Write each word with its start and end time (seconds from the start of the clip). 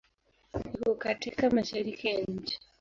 Iko 0.75 0.95
katika 0.95 1.49
Mashariki 1.49 2.07
ya 2.07 2.21
nchi. 2.21 2.59